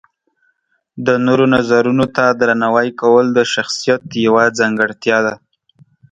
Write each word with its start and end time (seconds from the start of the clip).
د 1.05 1.07
نورو 1.25 1.45
نظرونو 1.55 2.05
ته 2.15 2.25
درناوی 2.39 2.89
کول 3.01 3.25
د 3.33 3.39
شخصیت 3.53 4.01
یوه 4.25 4.43
ځانګړتیا 4.59 5.17
ده. 5.25 5.35